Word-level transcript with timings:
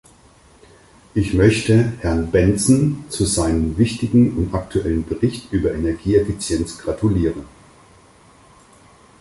Ich 1.13 1.35
möchte 1.35 1.91
Herrn 1.99 2.31
Bendtsen 2.31 3.03
zu 3.09 3.23
seinem 3.23 3.77
wichtigen 3.77 4.35
und 4.35 4.51
aktuellen 4.55 5.05
Bericht 5.05 5.53
über 5.53 5.75
Energieeffizienz 5.75 6.79
gratulieren. 6.79 7.45